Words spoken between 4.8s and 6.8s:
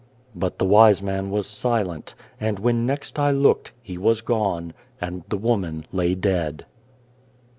and the woman lay dead.